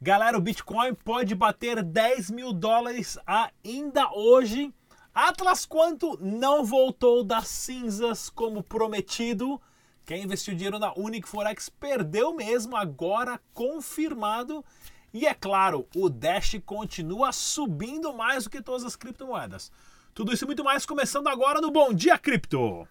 [0.00, 4.72] Galera, o Bitcoin pode bater 10 mil dólares ainda hoje.
[5.12, 9.60] Atlas Quanto não voltou das cinzas como prometido.
[10.06, 14.64] Quem investiu dinheiro na Unic Forex perdeu mesmo, agora confirmado.
[15.12, 19.72] E é claro, o Dash continua subindo mais do que todas as criptomoedas.
[20.14, 22.86] Tudo isso e muito mais começando agora no Bom Dia Cripto.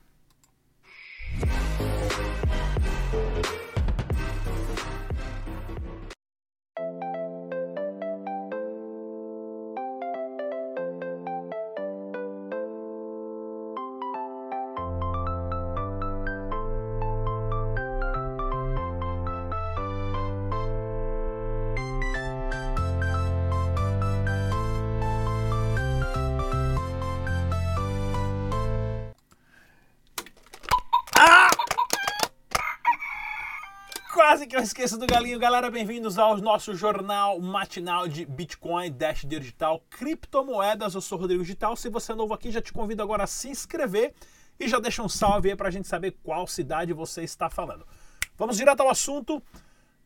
[34.28, 35.72] Quase que eu esqueço do galinho, galera.
[35.72, 40.96] Bem-vindos ao nosso jornal matinal de Bitcoin, Dash Digital, criptomoedas.
[40.96, 41.78] Eu sou Rodrigo Digital.
[41.78, 44.14] Se você é novo aqui, já te convido agora a se inscrever
[44.60, 47.88] e já deixa um salve aí pra gente saber qual cidade você está falando.
[48.36, 49.42] Vamos direto ao assunto.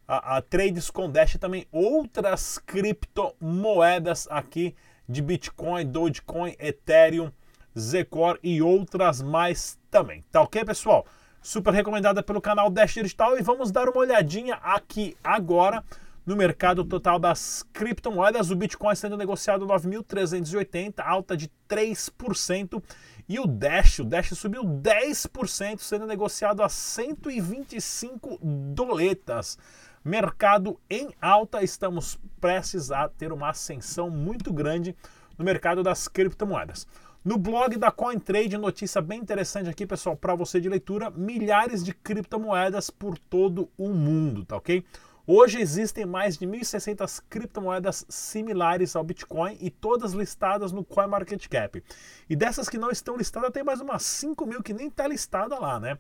[0.07, 4.75] a, a trades com Dash também outras criptomoedas aqui
[5.07, 7.31] de Bitcoin, Dogecoin, Ethereum,
[7.77, 10.23] Zcore e outras mais também.
[10.31, 11.05] Tá ok, pessoal?
[11.41, 15.83] Super recomendada pelo canal Dash Digital e vamos dar uma olhadinha aqui agora
[16.25, 18.51] no mercado total das criptomoedas.
[18.51, 22.83] O Bitcoin sendo negociado 9.380, alta de 3%.
[23.29, 29.57] E o Dash, o Dash subiu 10%, sendo negociado a 125 doletas.
[30.07, 34.95] Mercado em alta, estamos prestes a ter uma ascensão muito grande
[35.37, 36.87] no mercado das criptomoedas.
[37.25, 41.93] No blog da CoinTrade, notícia bem interessante aqui, pessoal, para você de leitura: milhares de
[41.93, 44.81] criptomoedas por todo o mundo, tá ok?
[45.29, 51.83] Hoje existem mais de 1.600 criptomoedas similares ao Bitcoin e todas listadas no CoinMarketCap.
[52.29, 55.59] E dessas que não estão listadas, tem mais umas 5 mil que nem está listada
[55.59, 55.97] lá, né?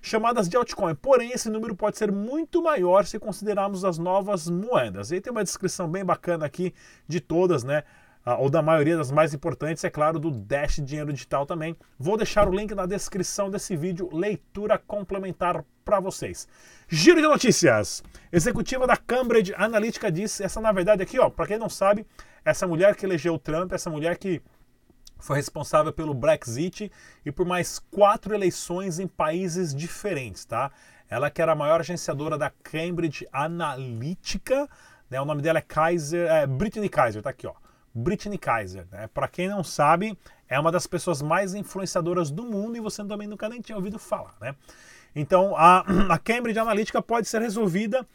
[0.00, 0.94] Chamadas de altcoin.
[0.94, 5.10] Porém, esse número pode ser muito maior se considerarmos as novas moedas.
[5.10, 6.74] E aí tem uma descrição bem bacana aqui
[7.06, 7.82] de todas, né?
[8.24, 11.74] Ah, ou da maioria das mais importantes, é claro, do Dash Dinheiro Digital também.
[11.98, 16.46] Vou deixar o link na descrição desse vídeo, leitura complementar para vocês.
[16.86, 18.02] Giro de notícias.
[18.30, 22.06] Executiva da Cambridge Analytica disse, essa na verdade aqui, ó, para quem não sabe,
[22.44, 24.42] essa mulher que elegeu o Trump, essa mulher que
[25.18, 26.90] foi responsável pelo Brexit
[27.24, 30.70] e por mais quatro eleições em países diferentes, tá?
[31.08, 34.68] Ela que era a maior agenciadora da Cambridge Analytica,
[35.10, 35.20] né?
[35.20, 37.54] O nome dela é Kaiser, é Brittany Kaiser, tá aqui, ó.
[37.94, 38.86] Britney Kaiser.
[38.90, 39.08] Né?
[39.12, 40.16] Para quem não sabe,
[40.48, 43.98] é uma das pessoas mais influenciadoras do mundo e você também nunca nem tinha ouvido
[43.98, 44.34] falar.
[44.40, 44.54] Né?
[45.14, 48.06] Então, a, a Cambridge Analytica pode ser resolvida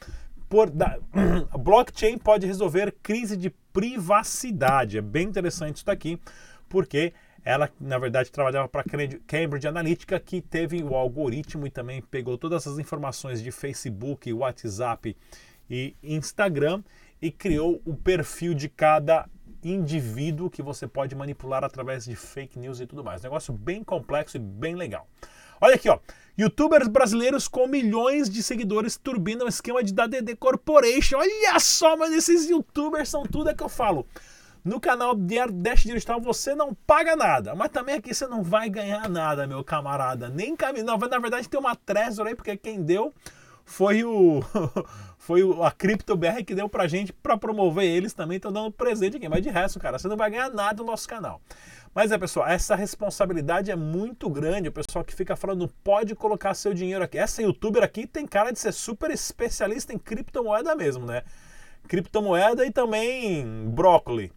[0.49, 0.69] por.
[0.69, 0.97] Da,
[1.59, 4.97] blockchain pode resolver crise de privacidade.
[4.97, 6.19] É bem interessante isso daqui,
[6.73, 7.13] porque
[7.45, 8.83] ela, na verdade, trabalhava para
[9.27, 15.15] Cambridge Analytica, que teve o algoritmo e também pegou todas as informações de Facebook, WhatsApp
[15.69, 16.81] e Instagram
[17.21, 19.29] e criou o perfil de cada
[19.63, 23.21] indivíduo que você pode manipular através de fake news e tudo mais.
[23.21, 25.07] Negócio bem complexo e bem legal.
[25.61, 25.99] Olha aqui, ó.
[26.35, 31.17] Youtubers brasileiros com milhões de seguidores turbinam o esquema de da DD Corporation.
[31.19, 34.07] Olha só, mas esses youtubers são tudo é que eu falo.
[34.63, 39.09] No canal Dash Digital você não paga nada, mas também aqui você não vai ganhar
[39.09, 40.29] nada, meu camarada.
[40.29, 40.85] Nem caminho.
[40.85, 43.13] Não, na verdade tem uma Trezor aí, porque quem deu
[43.65, 44.41] foi o
[45.19, 49.27] foi a CryptoBR que deu pra gente para promover eles também, estão dando presente aqui.
[49.27, 51.41] Mas de resto, cara, você não vai ganhar nada no nosso canal.
[51.93, 54.69] Mas é, pessoal, essa responsabilidade é muito grande.
[54.69, 57.17] O pessoal que fica falando, pode colocar seu dinheiro aqui.
[57.17, 61.23] Essa youtuber aqui tem cara de ser super especialista em criptomoeda mesmo, né?
[61.87, 64.31] Criptomoeda e também brócoli.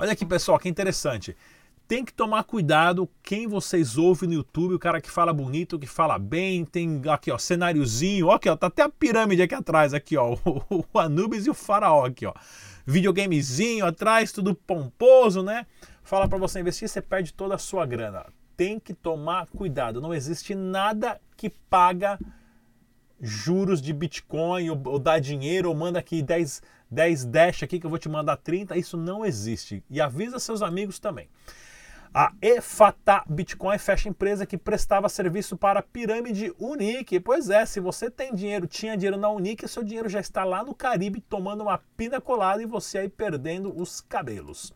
[0.00, 1.36] Olha aqui, pessoal, que interessante
[1.86, 5.88] tem que tomar cuidado quem vocês ouvem no YouTube, o cara que fala bonito, que
[5.88, 10.16] fala bem, tem aqui ó, cenáriozinho, aqui ó, tá até a pirâmide aqui atrás, aqui
[10.16, 12.32] ó, o, o Anubis e o Faraó aqui ó.
[12.86, 15.66] Videogamezinho atrás, tudo pomposo, né?
[16.02, 18.24] falar para você investir, você perde toda a sua grana.
[18.56, 20.00] Tem que tomar cuidado.
[20.00, 22.18] Não existe nada que paga
[23.20, 27.86] juros de Bitcoin ou, ou dá dinheiro ou manda aqui 10, 10 Dash aqui que
[27.86, 28.76] eu vou te mandar 30.
[28.76, 29.84] Isso não existe.
[29.88, 31.28] E avisa seus amigos também.
[32.12, 37.20] A EFATA Bitcoin fecha empresa que prestava serviço para a pirâmide Unique.
[37.20, 40.64] Pois é, se você tem dinheiro, tinha dinheiro na Unique, seu dinheiro já está lá
[40.64, 44.72] no Caribe tomando uma pina colada e você aí perdendo os cabelos.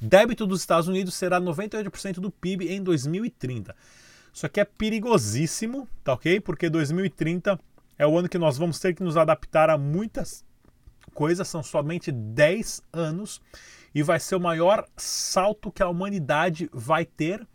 [0.00, 3.76] Débito dos Estados Unidos será 98% do PIB em 2030.
[4.32, 6.40] Isso aqui é perigosíssimo, tá ok?
[6.40, 7.60] Porque 2030
[7.98, 10.44] é o ano que nós vamos ter que nos adaptar a muitas
[11.16, 13.40] coisas, são somente 10 anos
[13.94, 17.48] e vai ser o maior salto que a humanidade vai ter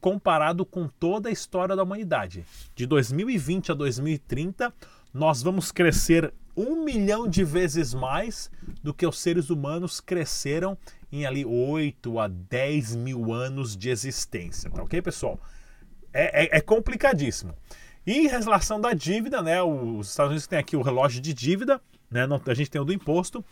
[0.00, 2.44] comparado com toda a história da humanidade.
[2.76, 4.72] De 2020 a 2030,
[5.12, 8.48] nós vamos crescer um milhão de vezes mais
[8.80, 10.78] do que os seres humanos cresceram
[11.10, 15.40] em ali 8 a 10 mil anos de existência, tá ok, pessoal?
[16.12, 17.52] É, é, é complicadíssimo.
[18.06, 19.60] E em relação da dívida, né?
[19.60, 21.80] Os Estados Unidos tem aqui o relógio de dívida,
[22.10, 22.26] né?
[22.46, 23.44] A gente tem o do imposto.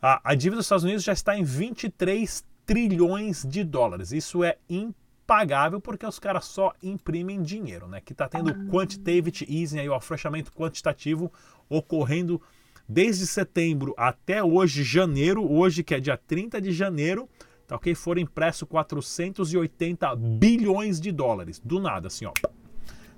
[0.00, 4.12] A, a dívida dos Estados Unidos já está em 23 trilhões de dólares.
[4.12, 8.00] Isso é impagável porque os caras só imprimem dinheiro, né?
[8.00, 8.70] Que está tendo ah.
[8.70, 11.32] quantitative easing, aí, o afrouxamento quantitativo
[11.68, 12.40] ocorrendo
[12.88, 17.28] desde setembro até hoje, janeiro, hoje que é dia 30 de janeiro,
[17.66, 17.94] tá ok?
[17.94, 22.32] Foram impressos 480 bilhões de dólares, do nada, assim, ó.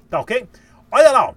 [0.08, 0.46] Tá ok?
[0.90, 1.34] Olha lá, ó.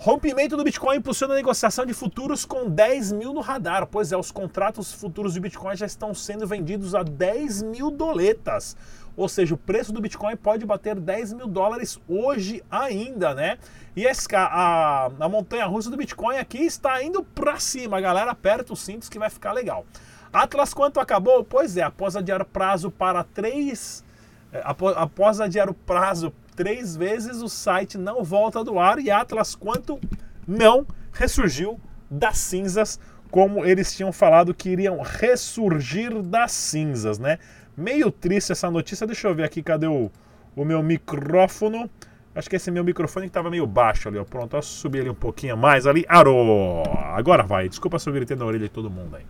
[0.00, 3.84] Rompimento do Bitcoin impulsiona a negociação de futuros com 10 mil no radar.
[3.84, 8.76] Pois é, os contratos futuros de Bitcoin já estão sendo vendidos a 10 mil doletas.
[9.16, 13.58] Ou seja, o preço do Bitcoin pode bater 10 mil dólares hoje ainda, né?
[13.96, 14.06] E
[14.36, 18.00] a, a montanha russa do Bitcoin aqui está indo para cima.
[18.00, 19.84] Galera, aperta os cintos que vai ficar legal.
[20.32, 21.42] Atlas quanto acabou?
[21.42, 24.04] Pois é, após adiar prazo para três.
[24.52, 29.54] É, após adiar o prazo três vezes, o site não volta do ar e Atlas
[29.54, 30.00] Quanto
[30.44, 32.98] não ressurgiu das cinzas,
[33.30, 37.38] como eles tinham falado que iriam ressurgir das cinzas, né?
[37.76, 39.06] Meio triste essa notícia.
[39.06, 40.10] Deixa eu ver aqui, cadê o,
[40.56, 41.88] o meu micrófono?
[42.34, 44.24] Acho que esse meu microfone que estava meio baixo ali, ó.
[44.24, 46.04] Pronto, eu subi ele um pouquinho mais ali.
[46.08, 46.82] Arô!
[47.14, 47.68] Agora vai.
[47.68, 49.24] Desculpa se eu gritei na orelha de todo mundo aí.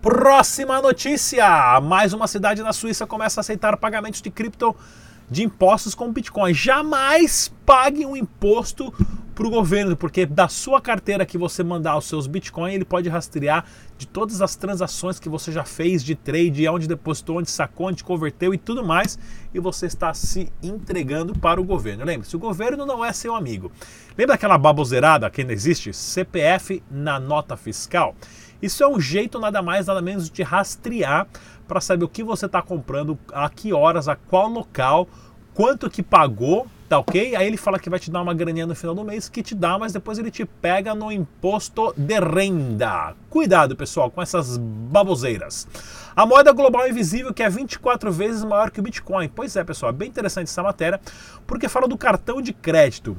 [0.00, 1.80] Próxima notícia!
[1.80, 4.74] Mais uma cidade na Suíça começa a aceitar pagamentos de cripto
[5.32, 6.52] de impostos com Bitcoin.
[6.52, 8.92] Jamais pague um imposto
[9.34, 13.08] para o governo, porque da sua carteira que você mandar os seus Bitcoin, ele pode
[13.08, 13.64] rastrear
[13.96, 18.04] de todas as transações que você já fez de trade, onde depositou, onde sacou, onde
[18.04, 19.18] converteu e tudo mais,
[19.54, 22.04] e você está se entregando para o governo.
[22.04, 23.72] Lembre-se, o governo não é seu amigo.
[24.18, 25.94] Lembra aquela baboseirada que ainda existe?
[25.94, 28.14] CPF na nota fiscal?
[28.60, 31.26] Isso é um jeito nada mais, nada menos de rastrear
[31.72, 35.08] para saber o que você está comprando, a que horas, a qual local,
[35.54, 37.34] quanto que pagou, tá ok?
[37.34, 39.54] Aí ele fala que vai te dar uma graninha no final do mês, que te
[39.54, 43.14] dá, mas depois ele te pega no imposto de renda.
[43.30, 45.66] Cuidado, pessoal, com essas baboseiras.
[46.14, 49.30] A moeda global invisível que é 24 vezes maior que o Bitcoin.
[49.34, 51.00] Pois é, pessoal, é bem interessante essa matéria,
[51.46, 53.16] porque fala do cartão de crédito.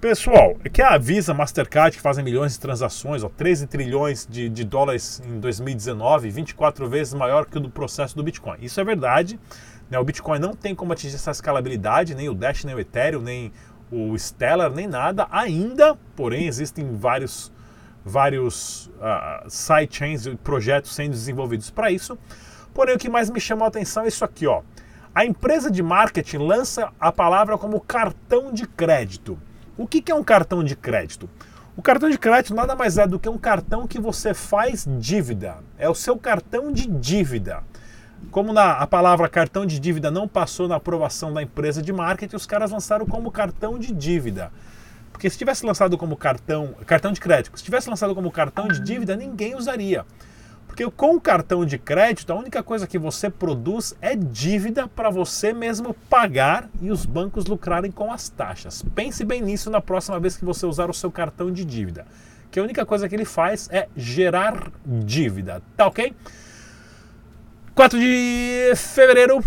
[0.00, 4.62] Pessoal, que a Visa, Mastercard, que fazem milhões de transações, ó, 13 trilhões de, de
[4.62, 8.58] dólares em 2019, 24 vezes maior que o do processo do Bitcoin.
[8.62, 9.40] Isso é verdade.
[9.90, 9.98] Né?
[9.98, 13.52] O Bitcoin não tem como atingir essa escalabilidade, nem o Dash, nem o Ethereum, nem
[13.90, 15.98] o Stellar, nem nada ainda.
[16.14, 17.52] Porém, existem vários,
[18.04, 22.16] vários uh, sidechains e projetos sendo desenvolvidos para isso.
[22.72, 24.62] Porém, o que mais me chamou a atenção é isso aqui, ó.
[25.12, 29.36] A empresa de marketing lança a palavra como cartão de crédito.
[29.78, 31.30] O que é um cartão de crédito?
[31.76, 35.58] O cartão de crédito nada mais é do que um cartão que você faz dívida.
[35.78, 37.62] É o seu cartão de dívida.
[38.32, 42.34] Como na, a palavra cartão de dívida não passou na aprovação da empresa de marketing,
[42.34, 44.50] os caras lançaram como cartão de dívida.
[45.12, 48.80] Porque se tivesse lançado como cartão, cartão de crédito, se tivesse lançado como cartão de
[48.80, 50.04] dívida, ninguém usaria.
[50.78, 55.10] Porque com o cartão de crédito, a única coisa que você produz é dívida para
[55.10, 58.84] você mesmo pagar e os bancos lucrarem com as taxas.
[58.94, 62.06] Pense bem nisso na próxima vez que você usar o seu cartão de dívida.
[62.48, 66.14] Que a única coisa que ele faz é gerar dívida, tá ok?
[67.74, 69.42] 4 de fevereiro,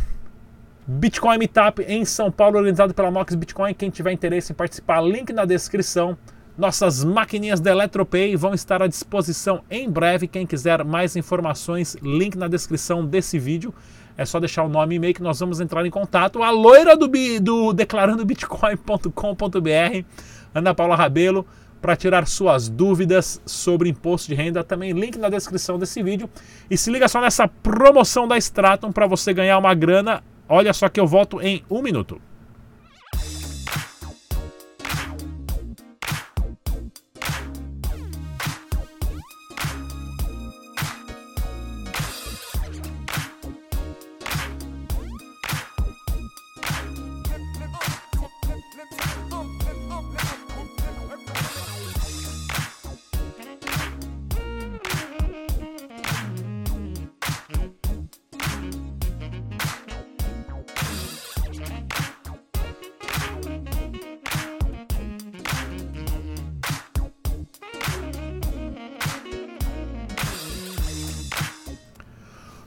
[0.85, 3.73] Bitcoin Meetup em São Paulo, organizado pela Mox Bitcoin.
[3.73, 6.17] Quem tiver interesse em participar, link na descrição.
[6.61, 10.27] Nossas maquininhas da Eletropay vão estar à disposição em breve.
[10.27, 13.73] Quem quiser mais informações, link na descrição desse vídeo.
[14.15, 16.43] É só deixar o nome e e-mail que nós vamos entrar em contato.
[16.43, 17.09] A loira do,
[17.41, 20.05] do declarandobitcoin.com.br,
[20.53, 21.47] Ana Paula Rabelo,
[21.81, 24.63] para tirar suas dúvidas sobre imposto de renda.
[24.63, 26.29] Também link na descrição desse vídeo.
[26.69, 30.23] E se liga só nessa promoção da Stratum para você ganhar uma grana.
[30.47, 32.21] Olha só que eu volto em um minuto.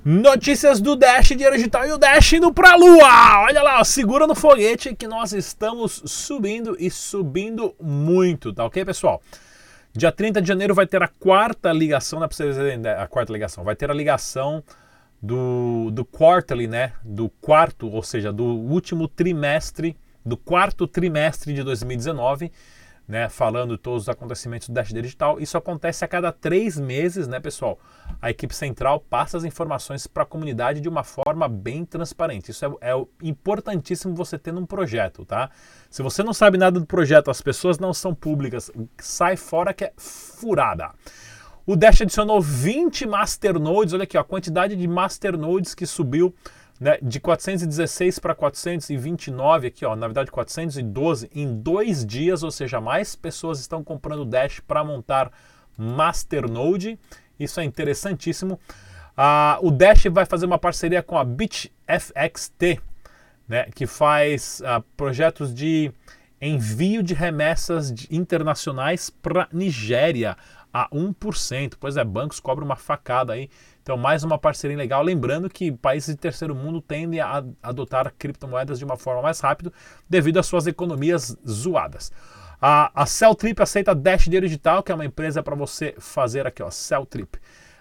[0.05, 3.45] Notícias do Dash, dinheiro digital e o Dash indo pra lua!
[3.45, 9.23] Olha lá, segura no foguete que nós estamos subindo e subindo muito, tá ok, pessoal?
[9.95, 13.33] Dia 30 de janeiro vai ter a quarta ligação, não é pra vocês a quarta
[13.33, 14.63] ligação, vai ter a ligação
[15.23, 16.93] do, do quarterly, né?
[17.03, 22.53] Do quarto, ou seja, do último trimestre, do quarto trimestre de 2019
[23.07, 25.39] né, falando todos os acontecimentos do Dash Digital.
[25.39, 27.79] Isso acontece a cada três meses, né, pessoal?
[28.21, 32.51] A equipe central passa as informações para a comunidade de uma forma bem transparente.
[32.51, 32.93] Isso é, é,
[33.23, 35.51] importantíssimo você ter num projeto, tá?
[35.91, 39.85] Se você não sabe nada do projeto, as pessoas não são públicas, sai fora que
[39.85, 40.93] é furada.
[41.67, 46.35] O Dash adicionou 20 masternodes, olha aqui, ó, a quantidade de masternodes que subiu
[46.85, 52.79] né, de 416 para 429 aqui, ó, na verdade 412 em dois dias, ou seja,
[52.79, 55.33] mais pessoas estão comprando Dash para montar
[55.79, 56.99] Masternode.
[57.41, 58.61] Isso é interessantíssimo.
[59.17, 62.79] Ah, o Dash vai fazer uma parceria com a BitFXT,
[63.49, 65.91] né, que faz ah, projetos de
[66.49, 70.37] envio de remessas internacionais para Nigéria
[70.73, 71.75] a 1%.
[71.79, 73.49] Pois é, bancos cobram uma facada aí
[73.85, 75.03] então, mais uma parceria legal.
[75.03, 79.71] Lembrando que países de terceiro mundo tendem a adotar criptomoedas de uma forma mais rápida
[80.09, 82.11] devido às suas economias zoadas.
[82.59, 86.63] A, a Celltrip aceita Dash Dinheiro Digital, que é uma empresa para você fazer aqui,
[86.63, 87.39] ó, Celltrip.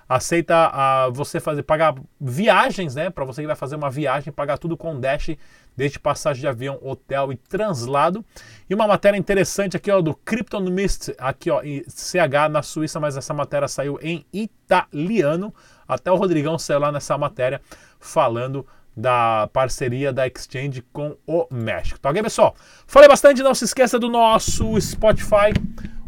[0.08, 3.10] Aceita a, você fazer pagar viagens, né?
[3.10, 5.36] Para você que vai fazer uma viagem, pagar tudo com Dash,
[5.76, 8.24] desde passagem de avião, hotel e translado.
[8.70, 13.18] E uma matéria interessante aqui, ó, do Cryptonomist, aqui, ó, em CH na Suíça, mas
[13.18, 15.54] essa matéria saiu em italiano.
[15.88, 17.62] Até o Rodrigão saiu lá nessa matéria
[18.00, 22.00] falando da parceria da Exchange com o México.
[22.00, 22.56] Tá ok, pessoal?
[22.86, 25.52] Falei bastante, não se esqueça do nosso Spotify,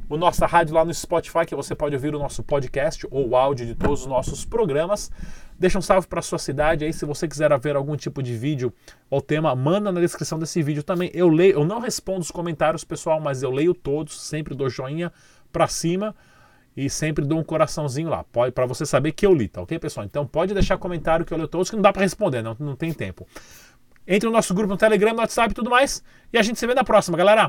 [0.09, 3.35] o nossa rádio lá no Spotify, que você pode ouvir o nosso podcast ou o
[3.35, 5.11] áudio de todos os nossos programas.
[5.57, 8.73] Deixa um salve para sua cidade aí, se você quiser ver algum tipo de vídeo
[9.09, 11.09] ou tema, manda na descrição desse vídeo também.
[11.13, 15.11] Eu leio, eu não respondo os comentários, pessoal, mas eu leio todos, sempre dou joinha
[15.51, 16.13] para cima
[16.75, 20.05] e sempre dou um coraçãozinho lá, para você saber que eu li, tá ok, pessoal?
[20.05, 22.75] Então pode deixar comentário que eu leio todos, que não dá para responder, não, não
[22.75, 23.25] tem tempo.
[24.07, 26.67] Entre no nosso grupo no Telegram, no WhatsApp e tudo mais, e a gente se
[26.67, 27.43] vê na próxima, galera.